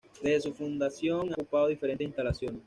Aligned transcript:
Desde 0.23 0.49
su 0.49 0.53
fundación 0.55 1.29
ha 1.29 1.33
ocupado 1.33 1.67
diferentes 1.67 2.07
instalaciones. 2.07 2.59